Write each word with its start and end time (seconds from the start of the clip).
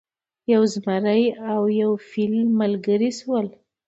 یو 0.53 0.63
زمری 0.73 1.25
او 1.51 1.61
یو 1.81 1.91
فیلی 2.09 2.43
ملګري 2.59 3.11
شول. 3.19 3.47